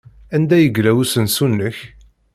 [0.35, 1.77] Anda yella usensu-nnek?